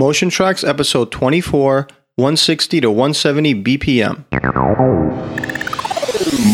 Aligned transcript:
Motion 0.00 0.30
Traxx 0.30 0.66
episode 0.66 1.12
24, 1.12 1.86
160 2.16 2.80
to 2.80 2.90
170 2.90 3.62
BPM. 3.62 4.24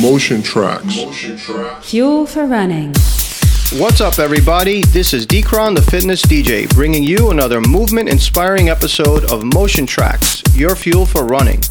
Motion 0.02 0.38
Traxx. 0.42 1.84
Fuel 1.84 2.26
for 2.26 2.44
running. 2.44 2.92
What's 3.80 4.00
up, 4.00 4.18
everybody? 4.18 4.82
This 4.86 5.14
is 5.14 5.28
Deekron, 5.28 5.76
the 5.76 5.82
fitness 5.82 6.22
DJ, 6.22 6.68
bringing 6.70 7.04
you 7.04 7.30
another 7.30 7.60
movement 7.60 8.08
inspiring 8.08 8.68
episode 8.68 9.30
of 9.30 9.44
Motion 9.44 9.86
Traxx, 9.86 10.58
your 10.58 10.74
fuel 10.74 11.06
for 11.06 11.24
running. 11.24 11.62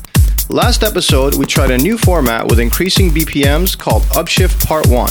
Last 0.47 0.81
episode, 0.81 1.35
we 1.35 1.45
tried 1.45 1.71
a 1.71 1.77
new 1.77 1.97
format 1.97 2.47
with 2.47 2.61
increasing 2.61 3.09
BPMs 3.09 3.77
called 3.77 4.03
Upshift 4.13 4.65
Part 4.65 4.87
1. 4.87 5.09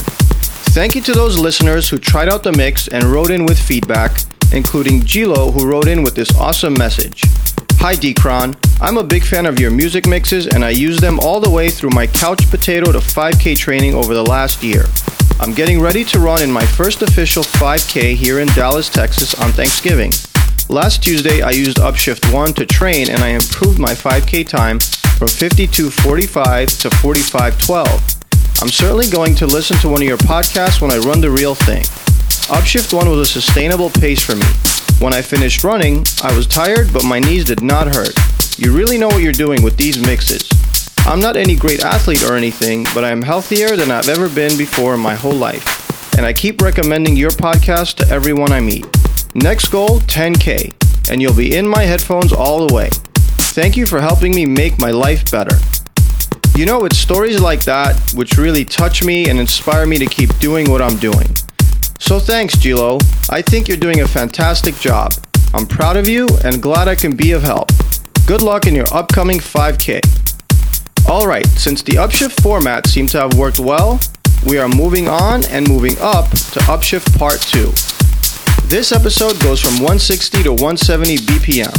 Thank 0.73 0.95
you 0.95 1.03
to 1.03 1.13
those 1.13 1.37
listeners 1.37 1.91
who 1.91 1.99
tried 1.99 2.31
out 2.31 2.43
the 2.43 2.53
mix 2.53 2.89
and 2.89 3.05
wrote 3.05 3.31
in 3.31 3.45
with 3.45 3.61
feedback, 3.61 4.19
including 4.55 5.01
Gilo, 5.01 5.53
who 5.53 5.67
wrote 5.67 5.89
in 5.89 6.03
with 6.03 6.15
this 6.15 6.35
awesome 6.37 6.75
message. 6.75 7.23
Hi 7.79 7.95
Deekron, 7.95 8.57
I'm 8.81 8.97
a 8.97 9.05
big 9.05 9.25
fan 9.25 9.45
of 9.45 9.61
your 9.61 9.71
music 9.71 10.07
mixes 10.07 10.47
and 10.47 10.65
I 10.65 10.71
use 10.71 11.01
them 11.01 11.21
all 11.21 11.41
the 11.41 11.51
way 11.51 11.69
through 11.69 11.91
my 11.91 12.07
couch 12.07 12.49
potato 12.51 12.93
to 12.93 12.99
5K 12.99 13.59
training 13.59 13.95
over 13.95 14.15
the 14.15 14.25
last 14.25 14.63
year. 14.63 14.87
I'm 15.41 15.53
getting 15.53 15.81
ready 15.81 16.05
to 16.05 16.21
run 16.21 16.41
in 16.41 16.51
my 16.51 16.65
first 16.65 17.03
official 17.03 17.43
5K 17.43 18.15
here 18.15 18.39
in 18.39 18.49
Dallas, 18.49 18.89
Texas 18.89 19.35
on 19.35 19.51
Thanksgiving. 19.51 20.13
Last 20.71 21.03
Tuesday, 21.03 21.43
I 21.43 21.51
used 21.51 21.77
Upshift 21.77 22.33
1 22.33 22.55
to 22.55 22.65
train 22.65 23.11
and 23.11 23.23
I 23.23 23.29
improved 23.29 23.79
my 23.79 23.93
5K 23.93 24.49
time 24.49 24.79
from 25.19 25.29
52.45 25.29 26.81
to 26.81 26.89
45.12. 26.89 28.63
I'm 28.63 28.71
certainly 28.71 29.11
going 29.11 29.35
to 29.35 29.47
listen 29.47 29.77
to 29.79 29.89
one 29.89 30.01
of 30.01 30.09
your 30.09 30.17
podcasts 30.17 30.81
when 30.81 30.91
I 30.91 30.99
run 30.99 31.21
the 31.21 31.31
real 31.31 31.55
thing. 31.55 31.85
Upshift 32.49 32.93
1 32.93 33.09
was 33.09 33.21
a 33.21 33.27
sustainable 33.27 33.91
pace 33.91 34.23
for 34.23 34.37
me. 34.37 34.47
When 35.03 35.15
I 35.15 35.23
finished 35.23 35.65
running, 35.65 36.05
I 36.23 36.37
was 36.37 36.47
tired, 36.47 36.93
but 36.93 37.05
my 37.05 37.19
knees 37.19 37.45
did 37.45 37.63
not 37.63 37.95
hurt. 37.95 38.15
You 38.59 38.73
really 38.73 38.99
know 38.99 39.09
what 39.09 39.23
you're 39.23 39.33
doing 39.33 39.63
with 39.63 39.77
these 39.77 39.99
mixes. 39.99 40.49
I'm 41.07 41.21
not 41.21 41.37
any 41.37 41.57
great 41.57 41.85
athlete 41.85 42.23
or 42.23 42.37
anything, 42.37 42.85
but 42.95 43.05
I 43.05 43.11
am 43.11 43.23
healthier 43.23 43.77
than 43.77 43.91
I've 43.91 44.09
ever 44.09 44.29
been 44.29 44.57
before 44.57 44.95
in 44.95 45.01
my 45.01 45.15
whole 45.15 45.35
life. 45.35 46.17
And 46.17 46.25
I 46.25 46.33
keep 46.33 46.63
recommending 46.63 47.17
your 47.17 47.31
podcast 47.31 47.97
to 47.97 48.09
everyone 48.09 48.53
I 48.53 48.61
meet. 48.61 48.87
Next 49.35 49.69
goal 49.69 50.01
10K, 50.01 51.11
and 51.11 51.21
you'll 51.21 51.35
be 51.35 51.57
in 51.57 51.67
my 51.67 51.83
headphones 51.83 52.33
all 52.33 52.67
the 52.67 52.75
way. 52.75 52.89
Thank 53.53 53.77
you 53.77 53.87
for 53.87 54.01
helping 54.01 54.35
me 54.35 54.47
make 54.47 54.79
my 54.79 54.91
life 54.91 55.31
better. 55.31 55.57
You 56.57 56.67
know, 56.67 56.85
it's 56.85 56.99
stories 56.99 57.41
like 57.41 57.65
that 57.65 58.01
which 58.15 58.37
really 58.37 58.65
touch 58.65 59.03
me 59.03 59.29
and 59.29 59.39
inspire 59.41 59.87
me 59.87 59.99
to 59.99 60.07
keep 60.07 60.39
doing 60.39 60.71
what 60.71 60.81
I'm 60.81 60.97
doing. 60.99 61.29
So 61.99 62.19
thanks, 62.19 62.55
Gilo. 62.57 63.03
I 63.31 63.43
think 63.43 63.69
you're 63.69 63.77
doing 63.77 64.01
a 64.01 64.09
fantastic 64.09 64.75
job. 64.77 65.13
I'm 65.55 65.67
proud 65.67 65.97
of 65.97 66.09
you 66.09 66.29
and 66.45 66.61
glad 66.61 66.89
I 66.89 66.95
can 66.95 67.17
be 67.17 67.33
of 67.33 67.43
help. 67.43 67.71
Good 68.27 68.43
luck 68.43 68.67
in 68.67 68.75
your 68.75 68.93
upcoming 68.93 69.39
5K. 69.39 70.01
Alright, 71.09 71.47
since 71.47 71.83
the 71.83 71.93
upshift 71.93 72.41
format 72.43 72.87
seemed 72.87 73.11
to 73.11 73.21
have 73.21 73.35
worked 73.35 73.59
well, 73.59 74.01
we 74.47 74.59
are 74.59 74.69
moving 74.69 75.09
on 75.09 75.45
and 75.47 75.69
moving 75.69 75.97
up 76.01 76.31
to 76.31 76.61
upshift 76.71 77.19
part 77.19 77.41
2. 77.41 77.73
This 78.69 78.93
episode 78.93 79.41
goes 79.41 79.61
from 79.61 79.75
160 79.75 80.43
to 80.45 80.51
170 80.51 81.19
BPM. 81.19 81.73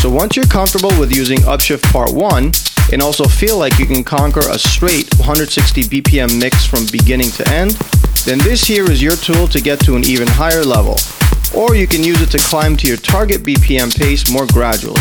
So 0.00 0.08
once 0.08 0.36
you're 0.36 0.46
comfortable 0.46 0.96
with 0.98 1.14
using 1.14 1.38
upshift 1.40 1.82
part 1.92 2.12
1 2.12 2.52
and 2.92 3.02
also 3.02 3.24
feel 3.24 3.58
like 3.58 3.78
you 3.78 3.86
can 3.86 4.02
conquer 4.02 4.40
a 4.40 4.58
straight 4.58 5.08
160 5.18 5.84
BPM 5.84 6.40
mix 6.40 6.64
from 6.64 6.86
beginning 6.90 7.30
to 7.32 7.48
end, 7.48 7.72
then 8.24 8.38
this 8.38 8.64
here 8.64 8.90
is 8.90 9.02
your 9.02 9.16
tool 9.16 9.46
to 9.48 9.60
get 9.60 9.80
to 9.80 9.96
an 9.96 10.04
even 10.04 10.28
higher 10.28 10.64
level. 10.64 10.96
Or 11.56 11.74
you 11.74 11.86
can 11.86 12.04
use 12.04 12.20
it 12.20 12.30
to 12.30 12.38
climb 12.38 12.76
to 12.78 12.88
your 12.88 12.96
target 12.96 13.42
BPM 13.42 13.96
pace 13.96 14.30
more 14.30 14.46
gradually. 14.46 15.00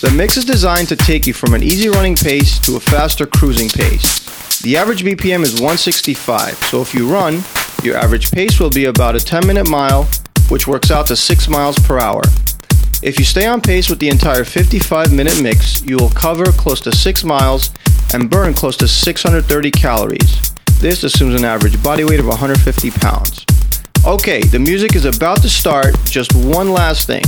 The 0.00 0.12
mix 0.14 0.36
is 0.36 0.44
designed 0.44 0.88
to 0.88 0.96
take 0.96 1.26
you 1.26 1.32
from 1.32 1.54
an 1.54 1.62
easy 1.62 1.88
running 1.88 2.16
pace 2.16 2.58
to 2.60 2.76
a 2.76 2.80
faster 2.80 3.24
cruising 3.26 3.68
pace. 3.68 4.60
The 4.60 4.76
average 4.76 5.02
BPM 5.02 5.42
is 5.42 5.54
165, 5.54 6.54
so 6.70 6.82
if 6.82 6.94
you 6.94 7.10
run, 7.10 7.42
your 7.82 7.96
average 7.96 8.30
pace 8.30 8.60
will 8.60 8.70
be 8.70 8.86
about 8.86 9.16
a 9.16 9.20
10 9.20 9.46
minute 9.46 9.68
mile, 9.68 10.04
which 10.48 10.66
works 10.66 10.90
out 10.90 11.06
to 11.06 11.16
6 11.16 11.48
miles 11.48 11.78
per 11.78 11.98
hour. 11.98 12.22
If 13.04 13.18
you 13.18 13.24
stay 13.26 13.46
on 13.46 13.60
pace 13.60 13.90
with 13.90 13.98
the 13.98 14.08
entire 14.08 14.44
55 14.44 15.12
minute 15.12 15.38
mix, 15.42 15.82
you 15.82 15.98
will 15.98 16.08
cover 16.08 16.46
close 16.46 16.80
to 16.80 16.90
6 16.90 17.22
miles 17.22 17.70
and 18.14 18.30
burn 18.30 18.54
close 18.54 18.78
to 18.78 18.88
630 18.88 19.70
calories. 19.72 20.54
This 20.80 21.04
assumes 21.04 21.34
an 21.34 21.44
average 21.44 21.82
body 21.82 22.04
weight 22.04 22.18
of 22.18 22.26
150 22.26 22.90
pounds. 22.92 23.44
Okay, 24.06 24.40
the 24.44 24.58
music 24.58 24.96
is 24.96 25.04
about 25.04 25.42
to 25.42 25.50
start. 25.50 25.94
Just 26.06 26.34
one 26.34 26.72
last 26.72 27.06
thing. 27.06 27.22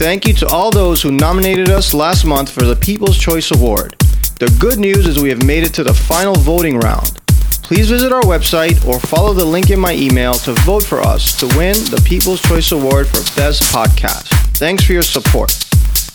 Thank 0.00 0.26
you 0.26 0.32
to 0.32 0.46
all 0.46 0.70
those 0.70 1.02
who 1.02 1.12
nominated 1.12 1.68
us 1.68 1.92
last 1.92 2.24
month 2.24 2.48
for 2.50 2.64
the 2.64 2.76
People's 2.76 3.18
Choice 3.18 3.50
Award. 3.50 3.94
The 4.40 4.56
good 4.58 4.78
news 4.78 5.06
is 5.06 5.18
we 5.18 5.28
have 5.28 5.44
made 5.44 5.62
it 5.62 5.74
to 5.74 5.84
the 5.84 5.92
final 5.92 6.36
voting 6.36 6.78
round. 6.78 7.20
Please 7.62 7.90
visit 7.90 8.12
our 8.12 8.22
website 8.22 8.82
or 8.88 8.98
follow 8.98 9.34
the 9.34 9.44
link 9.44 9.68
in 9.68 9.78
my 9.78 9.92
email 9.92 10.32
to 10.32 10.54
vote 10.62 10.84
for 10.84 11.00
us 11.00 11.36
to 11.36 11.46
win 11.58 11.74
the 11.90 12.02
People's 12.02 12.40
Choice 12.40 12.72
Award 12.72 13.08
for 13.08 13.20
Best 13.36 13.62
Podcast. 13.64 14.51
Thanks 14.62 14.84
for 14.84 14.92
your 14.92 15.02
support. 15.02 15.52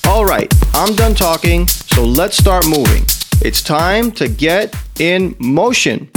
All 0.07 0.23
right, 0.23 0.49
I'm 0.73 0.95
done 0.95 1.13
talking, 1.13 1.67
so 1.67 2.05
let's 2.05 2.37
start 2.37 2.65
moving. 2.65 3.03
It's 3.41 3.61
time 3.61 4.09
to 4.13 4.29
get 4.29 4.73
in 5.01 5.35
motion. 5.37 6.09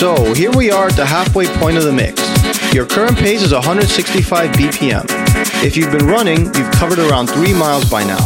The 0.00 1.04
halfway 1.06 1.46
point 1.58 1.76
of 1.76 1.82
the 1.82 1.92
mix. 1.92 2.22
Your 2.72 2.86
current 2.86 3.16
pace 3.16 3.42
is 3.42 3.52
165 3.52 4.50
BPM. 4.52 5.04
If 5.64 5.76
you've 5.76 5.90
been 5.90 6.06
running, 6.06 6.54
you've 6.54 6.70
covered 6.70 7.00
around 7.00 7.26
3 7.28 7.52
miles 7.54 7.90
by 7.90 8.04
now. 8.04 8.18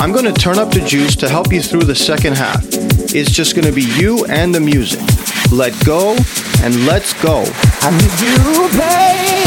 I'm 0.00 0.10
going 0.12 0.24
to 0.24 0.32
turn 0.32 0.58
up 0.58 0.70
the 0.70 0.80
juice 0.80 1.14
to 1.16 1.28
help 1.28 1.52
you 1.52 1.62
through 1.62 1.84
the 1.84 1.94
second 1.94 2.36
half. 2.36 2.64
It's 3.14 3.30
just 3.30 3.54
going 3.54 3.66
to 3.66 3.72
be 3.72 3.84
you 3.84 4.24
and 4.26 4.54
the 4.54 4.60
music. 4.60 5.00
Let 5.52 5.72
go 5.84 6.16
and 6.62 6.86
let's 6.86 7.12
go. 7.22 7.44
I 7.82 7.90
need 7.92 8.20
you, 8.20 8.68
baby. 8.76 9.45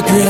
You 0.00 0.29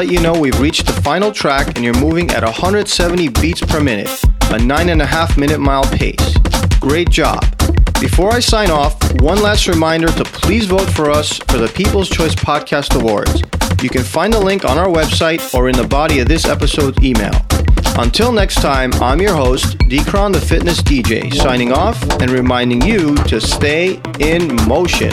Let 0.00 0.10
you 0.10 0.20
know 0.20 0.32
we've 0.32 0.58
reached 0.58 0.86
the 0.86 0.94
final 1.02 1.30
track 1.30 1.76
and 1.76 1.84
you're 1.84 2.00
moving 2.00 2.30
at 2.30 2.42
170 2.42 3.28
beats 3.38 3.60
per 3.60 3.82
minute, 3.82 4.08
a 4.08 4.56
9.5 4.56 5.36
minute 5.36 5.60
mile 5.60 5.84
pace. 5.84 6.38
Great 6.80 7.10
job. 7.10 7.44
Before 8.00 8.32
I 8.32 8.40
sign 8.40 8.70
off, 8.70 8.96
one 9.20 9.42
last 9.42 9.68
reminder 9.68 10.06
to 10.06 10.24
please 10.24 10.64
vote 10.64 10.88
for 10.88 11.10
us 11.10 11.36
for 11.36 11.58
the 11.58 11.68
People's 11.68 12.08
Choice 12.08 12.34
Podcast 12.34 12.98
Awards. 12.98 13.42
You 13.82 13.90
can 13.90 14.02
find 14.02 14.32
the 14.32 14.40
link 14.40 14.64
on 14.64 14.78
our 14.78 14.88
website 14.88 15.52
or 15.52 15.68
in 15.68 15.76
the 15.76 15.86
body 15.86 16.20
of 16.20 16.28
this 16.28 16.46
episode's 16.46 17.04
email. 17.04 17.34
Until 17.98 18.32
next 18.32 18.62
time, 18.62 18.94
I'm 19.02 19.20
your 19.20 19.34
host, 19.34 19.76
Deekron 19.80 20.32
the 20.32 20.40
Fitness 20.40 20.80
DJ, 20.80 21.30
signing 21.34 21.74
off 21.74 22.02
and 22.22 22.30
reminding 22.30 22.80
you 22.80 23.16
to 23.24 23.38
stay 23.38 24.00
in 24.18 24.56
motion. 24.66 25.12